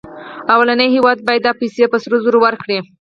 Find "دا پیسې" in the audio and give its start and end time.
1.47-1.83